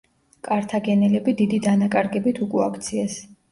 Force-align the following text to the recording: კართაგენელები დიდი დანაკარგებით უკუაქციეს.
კართაგენელები 0.47 1.35
დიდი 1.43 1.61
დანაკარგებით 1.67 2.43
უკუაქციეს. 2.49 3.23